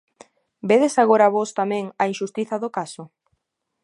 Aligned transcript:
Vedes 0.69 0.93
agora 1.03 1.33
vós 1.35 1.51
tamén 1.59 1.85
a 2.01 2.03
inxustiza 2.11 2.55
do 2.63 2.69
caso? 2.77 3.03